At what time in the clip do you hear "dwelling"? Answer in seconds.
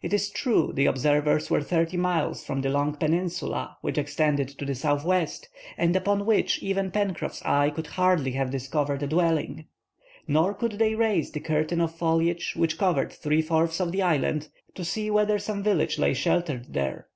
9.08-9.66